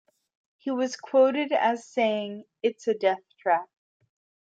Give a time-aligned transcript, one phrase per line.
[0.57, 3.69] He was quoted as saying, "It's a death trap".